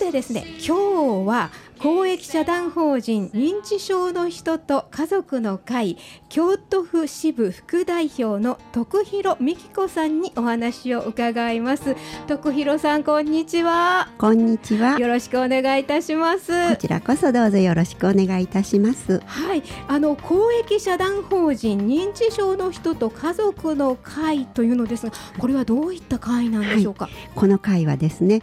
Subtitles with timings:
[0.00, 5.96] てですね今日は公益社団法人認知症の人と家族の会
[6.28, 11.96] 京都府支部副代表の徳弘美希子さんにお話を伺います。
[12.26, 14.10] 徳弘さんこんにちは。
[14.18, 14.98] こんにちは。
[14.98, 16.68] よろしくお願いいたします。
[16.68, 19.22] こちらこそどうぞよろしくお願いいたします。
[19.24, 19.62] はい。
[19.88, 28.42] あの公益社団法人認知症の人と家族の会というのですがこれはどういった会なんでしょうか、はい、この会はですね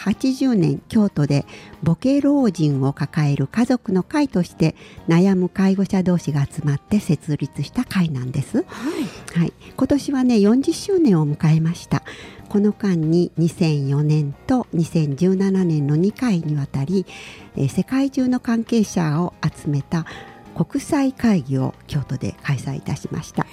[0.00, 1.44] 1980年京都で
[1.84, 4.74] 母系老人を抱える家族の会として
[5.08, 8.62] 悩む介護者同士が集まって設立した会なんです、は
[9.34, 12.02] い、はい、今年はね40周年を迎えました。
[12.48, 17.06] この間に2004年と2017年の2回にわたり、
[17.54, 20.04] えー、世界中の関係者を集めた
[20.56, 23.46] 国際会議を京都で開催いたしました。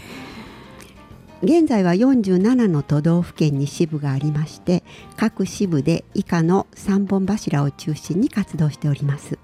[1.44, 4.84] 現在は47の都道府県に支部がありまして
[5.16, 9.38] 各支部で以下の3本柱を中心に活動しております。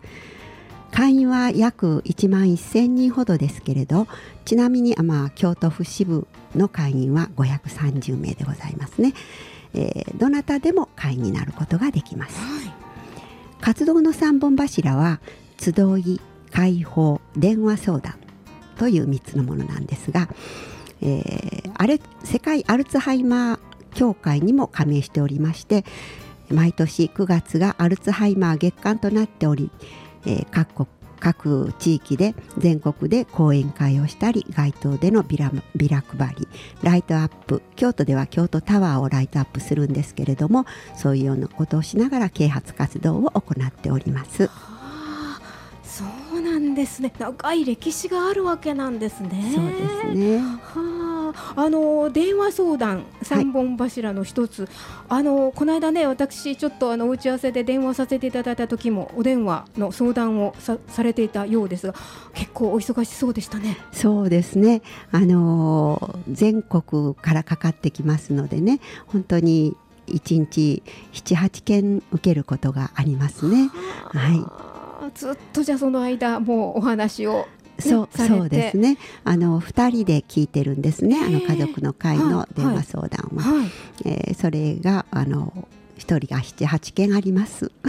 [0.93, 4.07] 会員は約1万1000人ほどですけれど
[4.45, 9.15] ちなみに、まあ、京都府支部の会員は530名でございますね、
[9.73, 12.71] えー、どなたでも会員になることができます、はい、
[13.59, 15.19] 活動の3本柱は
[15.59, 18.13] 集い会報電話相談
[18.77, 20.29] という3つのものなんですが
[21.03, 23.59] えー、あれ世界アルツハイマー
[23.93, 25.85] 協会にも加盟しておりまして
[26.49, 29.69] 毎年9月がアルツハイマー月間となっており、
[30.25, 30.87] えー、各国
[31.19, 36.47] 各地域で全国で講演会をしたり街頭でのビラビラ配り
[36.81, 40.65] ライトアップ京都では京都タワーをライトアップするんですけれども
[40.97, 44.49] そういうようなことをしながら啓発活動を行っております。
[46.75, 47.13] ですね。
[47.17, 49.51] 長い歴史があるわけなんですね。
[49.53, 50.37] そうですね。
[50.39, 54.69] はあ、あの電話相談三本柱の一つ、はい、
[55.09, 61.93] あのこの間ね私ちょっとあの打ち合わせで電話させていただいた時もお電話の相談をさされていたようですが
[62.33, 63.77] 結構お忙しそうでしたね。
[63.91, 64.81] そうですね。
[65.11, 69.75] あの全国からかかってきますのでね本当に
[70.07, 70.83] 1日
[71.13, 73.69] 78件受けることがありますね。
[74.11, 74.72] はい
[75.15, 77.47] ずっとじゃあその間もうお話を
[77.79, 78.97] そうそうですね。
[79.23, 81.19] あの二人で聞いてるんですね。
[81.19, 83.69] あの家族の会の電話相談は、はいはい、
[84.05, 87.71] えー、それがあの一人が七八件あります。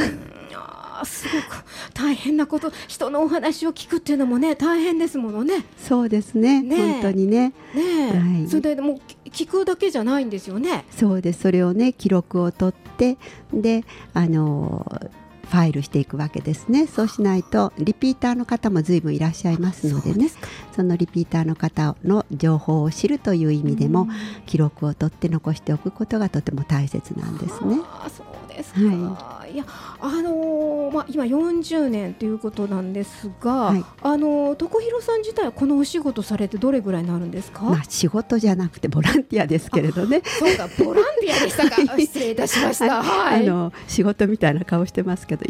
[1.05, 5.65] すごく大変なこと人のお話を聞くっていうのもね大変ですものね。
[5.77, 6.63] そうですね。
[6.63, 7.53] ね本当にね。
[7.75, 10.87] ね、はい、それでも聞くだけじゃないんですよね。
[10.91, 11.43] そうです。
[11.43, 13.19] それをね記録を取って
[13.53, 15.11] であの
[15.55, 16.89] ファイルしていくわけですね。
[16.89, 20.29] そうしないとリピーターの方も随分いらっしゃいますのでね。
[20.75, 24.09] そのリピーターの方の情報を知るという意味でも
[24.47, 27.77] 記録を取って残しておくことがとても大切なんですね。
[28.09, 29.65] そうですはい、いや
[30.01, 37.63] あのー、まあ今40年ということなんですが、はい、あのー、徳廣さん自体はこのお仕事されてどれぐらいになるんですか？
[37.63, 40.23] まあ仕事じゃなくてボランティアですけれどね。
[40.39, 41.77] そうかボランティアでしたか。
[41.99, 43.03] 失礼いたしました。
[43.03, 45.45] はい、あの仕事みたいな顔してますけど、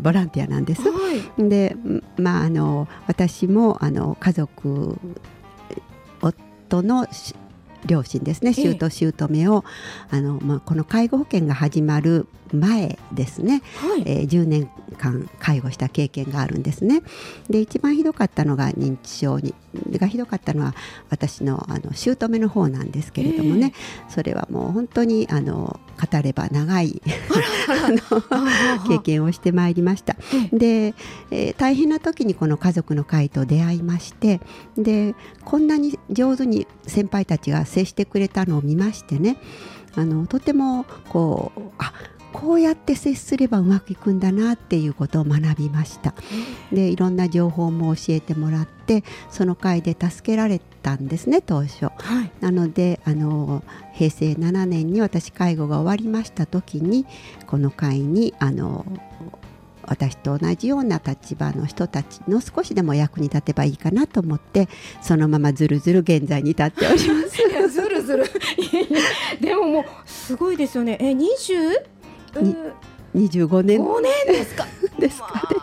[0.00, 0.82] ボランティアなんです。
[0.82, 0.90] は
[1.38, 1.76] い、で、
[2.16, 4.98] まああの私もあの家族
[6.20, 7.06] 夫の
[7.86, 8.52] 両親ですね。
[8.52, 9.64] 姑姑を、
[10.10, 17.02] あのまあ、この介護保険が始まる前ですね、はい、えー、10年間介護した経験があるんですね。
[17.48, 19.54] で一番ひどかったのが認知症に
[19.92, 20.74] がひどかったのは
[21.10, 27.00] 私のあの姑の方なんですけれどもね、えー、それはもう本当にあの語れば長い
[28.88, 30.16] 経験をしてまいりました。
[30.52, 30.94] で、
[31.30, 34.40] えー、大変な時にこの家族の会と出会いまして
[34.76, 35.14] で
[35.44, 39.38] こんなに上手に先輩たちが接してくれたのを見ましてね。
[39.94, 41.92] あのとてもこうあ
[42.32, 46.14] こうやって接すればうまくいくんだなっていうことを学びました。
[46.72, 51.90] でいろんな情報も教えてもらってその会で助けられたんですね当初、は
[52.24, 53.62] い、なのであの
[53.92, 57.06] 平成7年に私介護が終わりました時に
[57.46, 58.84] この会にあの
[59.84, 64.68] 私と同じような立場の人たちの少しでも役に立てばいいかなと思って
[65.00, 67.68] そのままずるずる現在に至っております。
[67.68, 68.24] ずるずる。
[69.40, 70.98] でももうすごいですよね。
[71.00, 71.91] え20
[73.14, 74.66] 25年5年ですか
[74.98, 75.62] ですかね、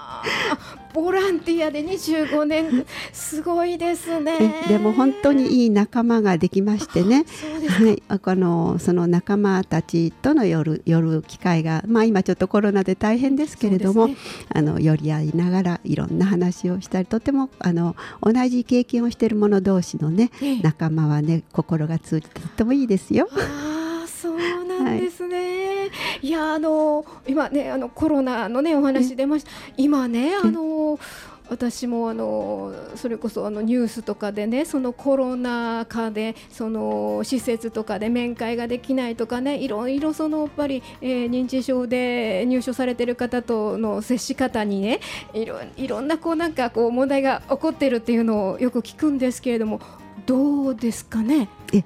[0.93, 7.25] ボランティアで25年すごいですねでも本当にいい仲間ができましてね
[7.69, 14.17] はい、あのその仲間たちとの夜夜機会が、まあ、今ちょっとコロナで大変ですけれども、ね、
[14.53, 20.31] あの寄り合いながらいろんな話をしたりとてもあの同じ経験をしている者同士のね、
[20.61, 23.29] 仲間はね心が通じてとってもいいですよ。
[23.31, 25.68] あそうなんですね、はい
[26.21, 29.51] いやあの今ねあのコロナのねお話出ました。
[29.77, 30.99] 今ねあの
[31.49, 44.99] 私もあのそれこそあのニュースとかでねそのコロナ禍でその施設とかで面会ができないとかねいろいろそのやっぱり、えー、認知症で入所されてる方との接し方にね
[45.33, 49.81] いろいろんなこうなんかこう問題が起こってるっていうのをよく聞くんですけれども
[50.29, 51.49] どうですかね？
[51.73, 51.83] え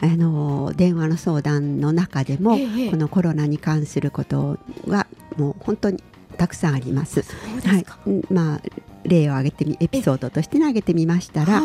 [0.00, 6.00] あの電話の相談の中でも、ええ、このコロナに関することはもう本当に
[6.36, 7.24] たくさんあります。
[7.66, 7.84] はい、
[8.32, 8.60] まあ
[9.02, 11.62] 例を挙げてみエピソードとして挙げてみましたら、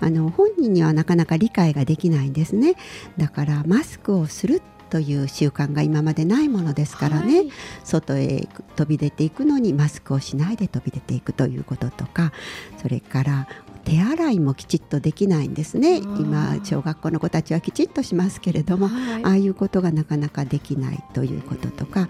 [0.00, 2.76] あの本人にはなかなか理解ができないんですね。
[3.18, 7.50] だからマスクをするという習慣が今までないものですからね、はい、
[7.84, 12.32] 外へ飛び出ていくのにマスクをしないで飛び出ていくということとか
[12.78, 13.48] それから
[13.86, 15.98] 手洗いもきちっとできないんですね。
[15.98, 22.08] 今小学校の子たちはきちっとしますけれども、はい、ああいうことがなかなかできないということとか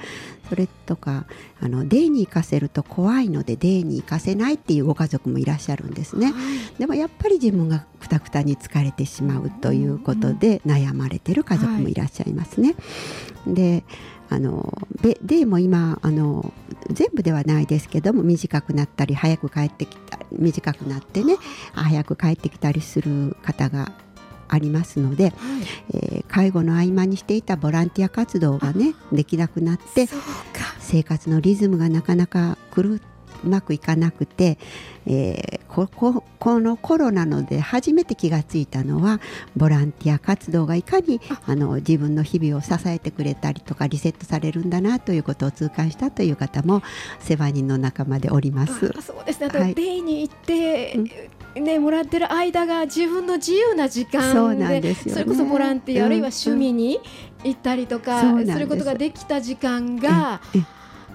[0.49, 1.27] それとか
[1.61, 6.35] あのデーに行かせると怖いのでデーに行かせないっていうご家族もいらっしゃるんですね、はい、
[6.79, 12.75] でもやっぱり自分がくたくたに疲れてしまうということで悩まれてる家族もいらっしゃいますね。
[13.45, 13.85] はい、で
[14.29, 14.77] あの
[15.23, 16.53] でも今あの
[16.91, 21.37] 全部ではないですけども短くなったり早く帰ってきた短くなってね
[21.73, 23.93] 早く帰ってきたりする方が
[24.49, 25.33] ありますので、はい、
[25.95, 30.09] えー、介護の合間にしていたボランティア活動がねできなくなって
[30.79, 33.16] 生活のリズムがなかなか狂って
[33.47, 34.59] うまくいかなくて、
[35.07, 39.21] えー、こここのコロナので初めて気がついたのは
[39.57, 41.57] ボランティア活動がいかにあ。
[41.57, 46.83] の自分の日々を支えてくれたりとかリセットされるんだなということを痛感したという方も
[47.21, 48.93] 世話人の仲間でおります。
[49.01, 50.99] そうですね、はい、デイに行って、
[51.57, 57.01] うん、ね、もらってる間が自分の自由な時間そうなんですよ、ね、それこそボランティア、うん、あるいは趣味に
[57.45, 58.59] 行ったりとかす。
[58.59, 60.41] ることができた時間が、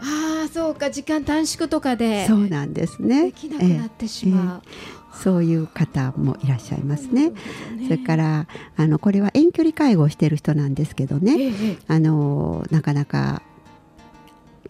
[0.02, 3.26] ああそうか時間短縮とかでそうなんですね。
[3.26, 4.62] できなくなってしまう。
[4.66, 4.70] え
[5.14, 7.30] えー、そういう方もいらっしゃいますね。
[7.30, 7.36] ね。
[7.84, 13.44] それからあのこれは遠距離介護をしている人なんですけどね、ええ、あのなかなか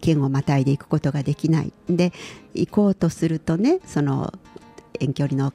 [0.00, 1.72] 県をまたいでいくことができない。
[1.88, 2.12] で
[2.54, 4.34] 行こうとするとねその
[5.00, 5.52] 遠距離の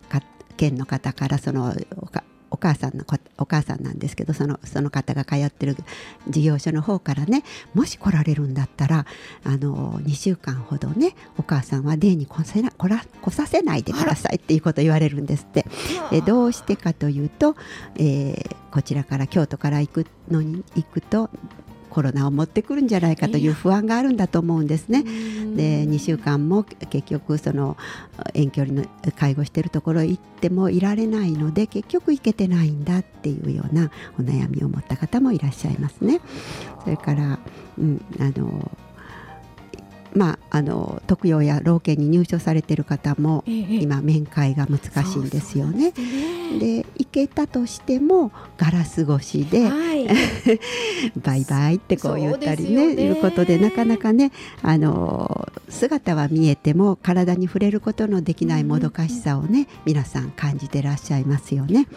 [0.57, 1.75] 県の方からその
[2.49, 3.05] お母さんの
[3.37, 5.75] お母さんなんですけどそのその方が通ってる
[6.27, 9.05] 事業所の方からねもし来られるんだったら
[9.43, 15.65] あの2週間ほどねお母さんはデーに来せな来ら来させないでくださいっていうことを言われるんですって。
[16.11, 17.55] えどうしてかというと、
[17.95, 21.29] えー、こちらから京都から行くのに行くと
[21.89, 25.03] コロナを持ってくるんじゃないかという不安があるんだと思うんですね。
[25.03, 27.77] で2週間も結局その
[28.33, 36.21] 遠距離の介護しているところ行ってもいられないので結局行けてないんだっていうようなお悩みを持った方もいらっしゃいますね。
[36.83, 37.39] それから、
[37.77, 38.71] うん、あの
[40.17, 45.91] まあ、あの特養や老犬に入所されている方も、ええ、今面会が難しいんですよね。
[45.91, 50.07] で、ね、行けたとしてもガラス越しで、はい、
[51.21, 54.31] バイバイってこう言ったりねねいうことでなかなかね
[54.63, 61.87] あの姿は見えても体に触れることのできないもどかしさをね、うん、皆さん感じてらっしゃいますよね。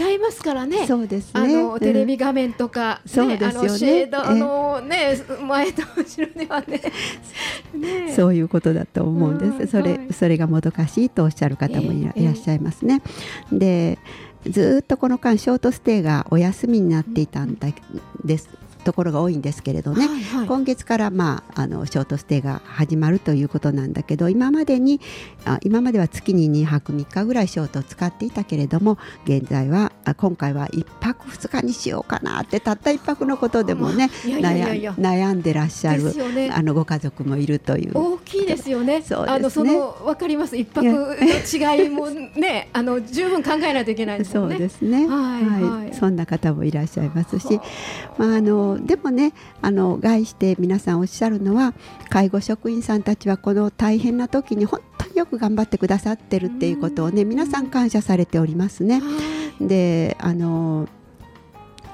[0.00, 0.86] 違いますからね。
[0.86, 1.40] そうですね。
[1.40, 3.68] あのテレビ画面とか、ね、そうですよね。
[3.68, 6.80] シェードのね前と後ろにはね
[7.74, 13.02] ね、そういうことだと思うんです、それ、はい、それがもどかしいとおっしゃる方もいら,、っしゃいますね。
[13.52, 13.98] で
[14.48, 17.58] ずっとこの間ショートステイがお休みになっていたん
[18.24, 18.48] です
[18.86, 25.00] ところが多いんですけれどね、はいはい、今月から、まあ、あのショートステイが始まるということなんだけど今までに
[25.44, 37.98] あ今までは月に2泊3日ぐらいショートを使っていたけれども現在は今回は1泊2日にしようかなってたった1泊のことでもね悩んでらっしゃる、ね、あのご家族もいるという。
[37.98, 39.02] 大きいですよね。
[39.02, 40.54] そう、ね、あのその分かります。
[40.54, 44.32] 1泊の違いもねあの十分考えないといけないですね。
[44.34, 47.60] そうですね、はい、はい、そんな方もいらっしゃいますし、
[48.18, 51.74] まあ、あのでもねあの概して皆さんおっしゃるのは
[52.08, 59.02] 介護職員さんたちはこの大変な時に本当によく頑張ってくださってるっていうことをね皆さん感謝されておりますね。
[59.60, 60.88] であの、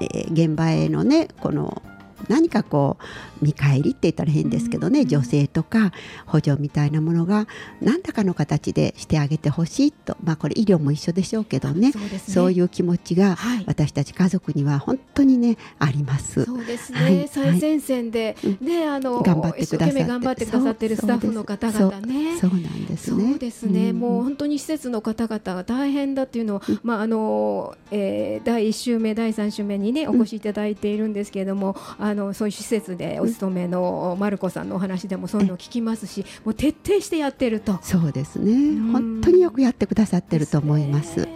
[0.01, 1.83] えー、現場へのねこの
[2.29, 2.97] 何かこ
[3.41, 5.93] う見返りって言ったら変ですけどね、女性とか
[6.27, 7.47] 補助みたいなものが
[7.81, 13.37] 何らかの形でしてあげてほしいと、まあ、これ医療も一緒でしょうけどね、ね、そういう気持ちが
[13.67, 16.45] 私たち家族には本当にねあります。
[16.45, 20.05] そうですね、はい、最前線で、ね、あの頑張ってくださって。
[20.05, 22.39] 頑張ってくださってるスタッフの方々ね。
[22.39, 23.31] そうなんですね。
[23.31, 37.79] そうですね、うん、もう本当に施設の方々が大変だっていうのは、うん、まああのえー、第1週目第3週目にねお越しいただいているんですけれども、あののそういう施設でお勤めのマルコさんのお話でもそういうのを聞きますし、もう徹底してやってると。
[37.83, 38.81] そうですね。
[38.93, 41.21] 本当によくやってくださってると思います。
[41.21, 41.29] はい、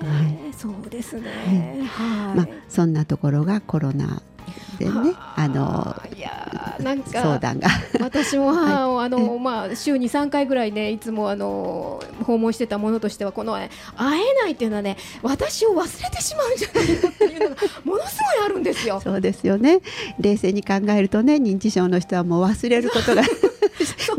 [0.56, 1.82] そうですね。
[1.88, 2.36] はい。
[2.36, 4.22] まあそんなところがコロナ
[4.78, 7.68] でね、あのいやなんか相談が。
[8.00, 19.00] 私も母を、 あのまあ週に3回ぐらいねいつもあの訪問してたものとしてはこの会えないっていうのはね私を忘れてしまうんじゃないかっていうのがものすごいあるんですよ。
[19.02, 19.80] そうですよね。
[20.18, 23.22] 冷静に考えるとね認知症の人はもう忘れることが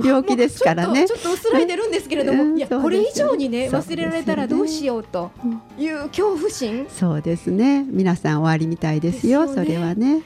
[0.03, 1.05] 病気ですからね。
[1.07, 5.31] ちょっと薄らいでるんですけれども、いやこれ以上にね忘れられたらどうしようと
[5.77, 6.87] いう恐怖心。
[6.89, 7.85] そうですね。
[7.87, 10.23] 皆さん終わりみたいですよそれはね、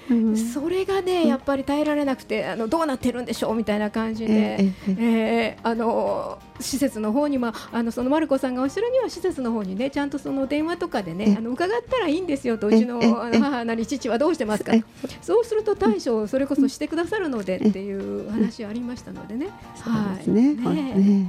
[0.53, 14.73] それがねやっぱり耐えられなくてあのどうなってるんでしょうみたいな感じで、ええあの施設の方にまああのそのマルコさんがおっしゃるには施設の方にねちゃんとその電話とかでねあの伺ったらいいんですよとうちの母なり父はどうしてますか。
[15.21, 19.49] そうすると対処をそれこそしてくださるのでっていう話ありましたのでね。
[19.79, 21.27] はい、ね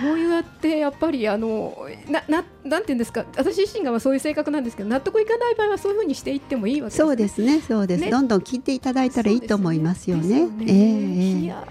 [0.00, 3.24] そうやってやっぱりあのなななんていうんですか。
[3.36, 7.60] 私自身がそういう性格なんですけど納得いかない場合はそういうふうにしていってもいいわけです、ね、そうですね。
[7.60, 10.46] そうです、ね、どんどん聞いていただいたらいいと思いますよね。
[10.46, 10.50] ね。
[10.62, 11.64] えー、いや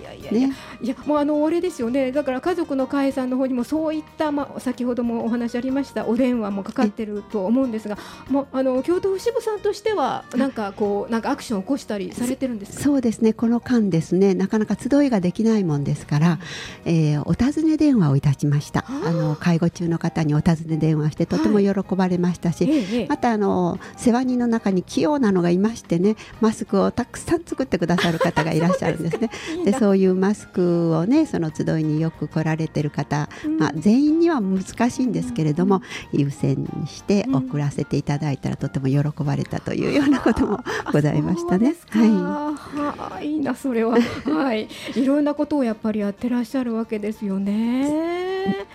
[0.00, 2.12] いやいやいや、ね、いやもうあのあれですよね。
[2.12, 13.32] だから家族の会さんの方にもそういったまあ先ほどもお話ありましたお電話もかかってると思うんですがもうあの京都府支部さんとしてはなんかこうなんかアクションを起こしたりされてるんですそうですね。
[13.32, 16.38] この間ですねなかなか集いができないもんですから、
[16.84, 18.84] えー、お尋ね電話をいたしました。
[18.88, 29.30] あの介護中の方にお尋ね電話してとても喜ばれましたし、はいまたあの世話人の中に器用なのがいましてねマスクをたくさん作ってくださる方がいらっしゃるんですね。
[29.64, 35.82] でそういうマスクをねその集いによく来られてる方、うん、まあ、全員には難しいんですけれども、
[36.12, 40.60] うん、優先にして送らせていただいたらとても喜ばれたというようなことも
[40.92, 41.74] ございましたね。
[41.90, 48.66] はい、いいなそれは、はい、いろんなことをやっぱりやってらっしゃるわけですよね。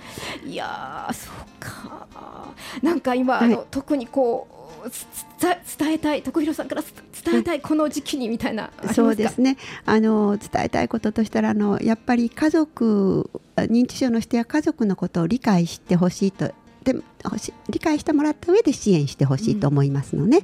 [0.46, 2.08] いやそうか
[2.82, 4.53] なんか今、はい、あの特にこう
[5.78, 6.84] 伝えたい徳弘さんから
[7.24, 9.58] 伝えたいこの時期にみたいなそうですね。
[9.86, 16.52] あの伝えたいこととしたらあのやっぱり家族認知症の人や家族のことを理解してほしいと
[16.84, 16.96] で
[17.70, 20.42] 理解してもらった上で支援してほしいと思いますのね。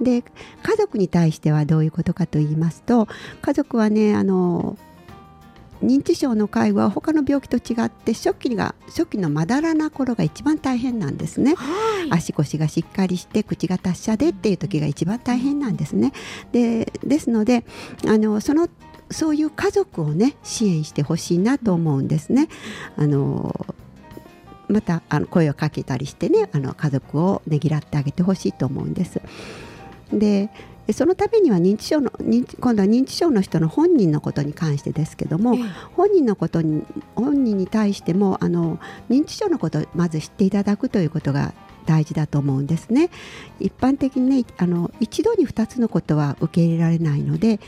[0.00, 3.08] で家族に対してはどういうことかと言いますと
[3.42, 4.78] 家族はねあの
[5.82, 16.12] 認知症の介護は他の病気と違って初期が初期のまだらな頃が一番大変なんですね、はい、足腰がしっかりして口が達者でっていう時が一番大変なんですね。
[16.52, 17.64] でですので
[18.06, 18.68] あのその
[19.10, 22.48] そういう家族をね支援してほしいなと思うんですね。
[22.96, 23.66] あの
[24.68, 29.20] またあの声をかけたりしてねあの家族をねぎらってあげてほしいと思うんです。
[30.12, 30.50] で
[30.92, 36.84] そのためには認知症の今度は認知症の人の本人のことに関してですけども、えー、本人のことに
[37.14, 41.54] 本人に対してもあの認知症のことをまず知っていただくということが
[41.86, 43.10] 大事だと思うんですね。
[43.58, 47.60] 一般的にねあの一度に2つのことは受け入れられないので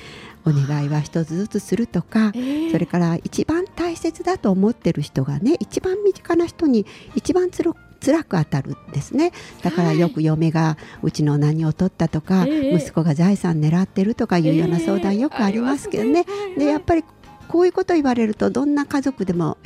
[0.45, 9.33] お願いは1つずつするとか、えー、それから一番大切だと思ってる人がね一番身近な人に一番つろ辛く当たるんですね。
[9.63, 16.27] だからよく嫁がうちの何を取ったとか、息子が財産狙ってるとかいうような相談よくありますけどね,、
[16.59, 17.05] でやっぱり
[17.49, 19.59] こういうこと言われるとどんな家族でも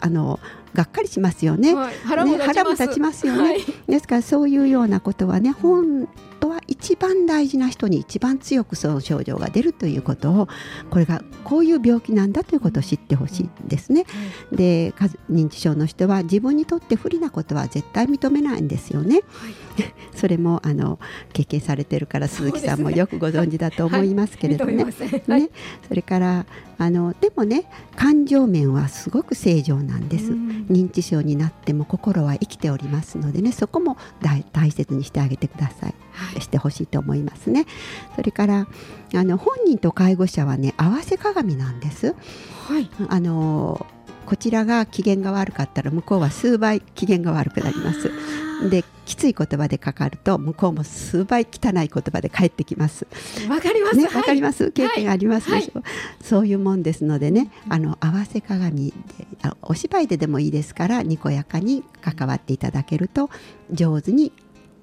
[0.00, 0.38] あの
[0.74, 1.74] がっかりしますよね。
[1.74, 2.36] はい、腹も
[2.72, 3.26] 立ちます。
[3.26, 6.08] よね、はい、ですからそういうようなことはね本
[6.40, 10.48] 当は一番大事な人に一番強くその症状が出るということを
[10.90, 14.06] これがこういう病気なんだということを知ってほしいんですね。
[14.52, 14.92] で
[15.30, 19.22] 認知症の人は自分にとって不利なことは絶対認めないんですよね。
[20.14, 20.98] それもあの
[21.32, 24.84] 経験されてるから鈴木さんもよくご存知だと思いますけれどね。
[24.84, 25.50] ね
[25.88, 26.46] それから
[26.78, 27.66] あのでもね
[27.96, 30.32] 感情面はすごく正常なんです。
[30.32, 33.96] 認知症になっても心は生きておりますのでねそこも
[34.52, 35.94] 大切にしてあげてください。
[36.12, 37.66] はい、してほしいと思いますね。
[38.14, 38.68] それから
[39.14, 42.14] あの本人と介護者はね合わせ鏡なんです。
[42.68, 43.86] はい、あの
[44.24, 48.10] こちらが機嫌が悪かったら向こうは数倍機嫌が悪くなります。
[48.68, 53.06] できつい言葉でかかると向こうも数倍汚い言葉で返ってきます。
[53.48, 53.96] わかります。
[53.96, 54.70] ね、わ、かります？
[54.70, 55.78] 経験ありますでしょ？
[55.80, 58.94] う、はい、そういうもんですのでね、あの合わせ鏡で
[59.60, 63.28] お芝居ででもいいですからにこやかに関わっていただけると
[63.70, 64.32] 上手に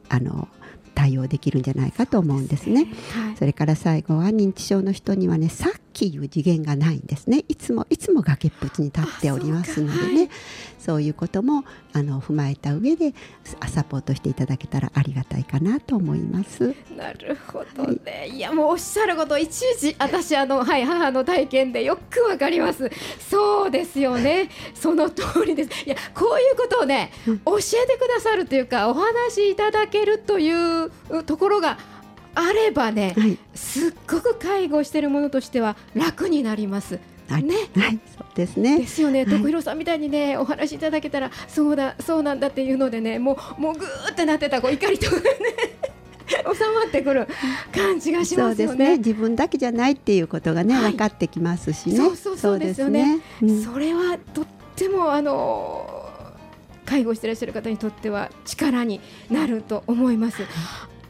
[0.09, 0.47] あの
[0.93, 2.81] 対応できるんじゃないかと思うんですね。
[3.11, 7.43] そ、ねはい、それから最後は認知症の人にはねサッきいう次元がないんですね。
[7.47, 10.29] いつもいつも崖っぷちに立っておりますのでね。
[10.79, 11.09] そう,、い。
[11.09, 13.13] うこともあの踏まえた上で
[13.67, 16.73] サポートしていただけたらありがたいかなと思います。
[16.97, 22.89] なるほどね、はい、いやもうおっしゃることいちいち私あの はい母の体験でよくわかります。
[23.29, 24.49] そうですよね。
[24.73, 25.69] その通りです。
[25.85, 30.51] いやこういうことをね、教えてくださるというかお話しいただけるとい
[30.85, 30.91] う
[31.25, 31.77] ところが
[32.35, 36.99] あればね、はい、すっごく介護しているものとしては楽になります。
[37.29, 38.79] はい、ね、はい、そうですね。
[38.79, 45.21] ですよね、徳弘さんみたいにね、お話しいただけたら、そうだ、そうなんだっていうのでね、もう、もうぐーってなってた、こう怒りとかね。
[46.31, 47.27] 収まってくる
[47.73, 51.97] 感じがしますよね、ね、自分だけじゃないっていうことがね、はい、分かってきますしね。
[51.97, 53.21] そうそうそうですよね。
[53.39, 54.45] そ、ねうん、それはとっ
[54.75, 56.09] てもあの
[56.85, 60.43] 介護していらっしゃる方にとっては力になると思います。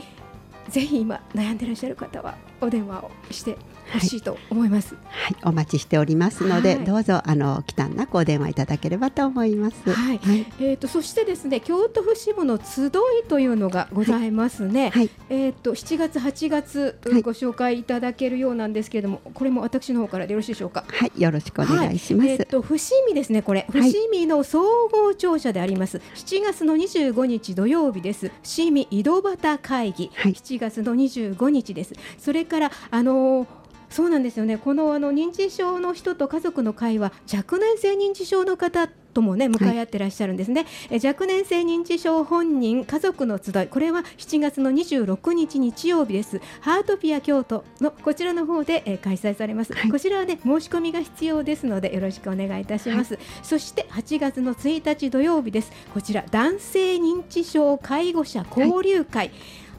[0.68, 3.56] ぜひ今悩んでらっしゃる方はお電話をして
[3.92, 9.92] ほしいと思います、はい、はい、お待ちしておりますので、はい、どうぞあの忌憚なくお電話いただければと思います。
[9.92, 10.18] はい。
[10.18, 12.90] はい、えっ、ー、とそしてですね京都府支部の集い
[13.28, 14.90] というのがございますね。
[14.90, 15.10] はい。
[15.28, 20.84] えっ、ー、と7月8月ご紹介いただけるようなんですけれども、これも私の方からでよろしいでしょうか？
[20.88, 22.30] はい、よろしくお願いします。
[22.30, 26.00] えっ、ー、と伏見ですねこれ伏見の総合庁舎であります。
[26.14, 28.30] 7月の25日土曜日です。
[28.42, 31.94] 伏見井戸端会議、はい、7月の25日です。
[32.18, 33.46] それからあのー
[33.94, 34.58] そうなんですよね。
[34.58, 46.40] このあの認知症の人と家族の会は若年性認知症の方ともね向かい合ってらっしゃるんですね、はい、え若年性認知症本人家族の集いこれは7月の26日日曜日です。
[46.60, 55.70] ハートピア京都のこちらの方で、え開催されます、はい、こちらはね申し込みが必要ですのでよろしくお願いいたします、はい、そして8月の1日土曜日です。
[55.92, 59.30] こちら男性認知症介護者交流会、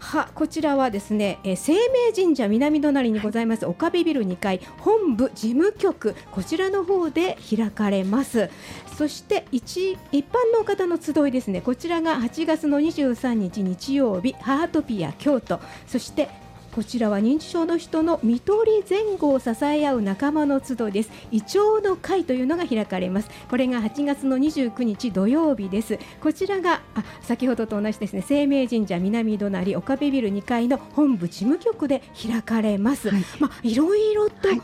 [0.06, 8.50] はこちらはですね、えー、生命神社南隣にございます岡部ビル2階本部事務局こちらの方で開かれます。
[8.98, 15.60] そして一一般の方の集いですねこちらが8月の23日日曜日ハートピア京都。
[15.88, 16.30] そして
[16.76, 21.10] こちらは認知症の人の看取り前後を支え合う仲間の集いです。
[21.32, 23.30] イチョウの会というのが開かれます。
[23.50, 25.98] これが8月の29日土曜日です。
[26.20, 28.22] こちらがあ先ほどと同じですね。
[28.28, 34.62] 生命神社南隣岡部ビル2階の本部事務局で開かれます、はい、まあいろいろと、はい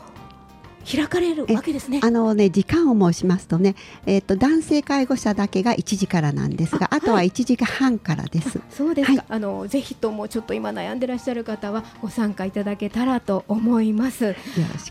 [0.84, 2.00] 開かれるわけですね。
[2.02, 3.74] あのね時間を申しますとね、
[4.06, 8.60] えっ、ー、と男性介護者だけが1時からなんですが、あとは1時間半からです。
[8.70, 9.12] そうですか。
[9.12, 14.34] はい、あのぜひともちょっと今悩んでらっしゃる方はご参加いただけたらと思います。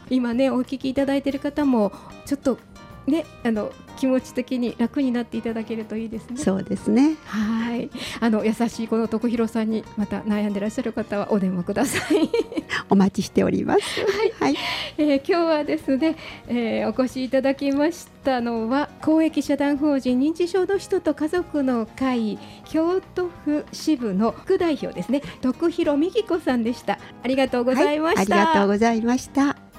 [0.10, 1.92] 今ねお聞きいただいている方も
[2.26, 2.58] ちょっと
[3.08, 6.38] ね、あの気持ち的に楽になっていただけるといいですね。
[6.38, 7.18] そうですね。
[7.26, 12.30] はい、あの優しいこの徳弘さんにまた悩んでらっしゃる方はお電話ください。
[12.90, 13.82] お待ちしております。
[14.02, 14.56] はい、はい、
[14.98, 16.16] えー、今日はですね、
[16.48, 27.00] えー、お越しいただきましたのは公益社団法人認知症の人と家族の会京都府支部の副代表ですね、徳弘美希子さんでした。
[27.24, 29.71] ありがとうございました、はい、ありがとうございました。